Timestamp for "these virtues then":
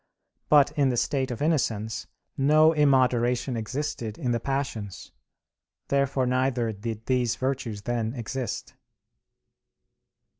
7.05-8.15